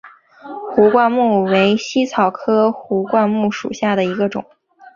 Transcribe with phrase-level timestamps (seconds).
[0.73, 4.43] 壶冠木为茜草科壶冠木属下的一个种。